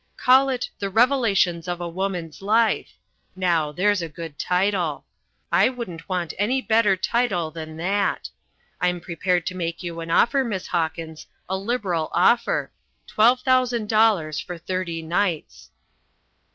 [0.17, 2.93] Call it The Revelations of a Woman's Life;
[3.35, 5.05] now, there's a good title.
[5.51, 8.27] I wouldn't want any better title than that.
[8.81, 12.71] I'm prepared to make you an offer, Miss Hawkins, a liberal offer,
[13.05, 15.69] twelve thousand dollars for thirty nights."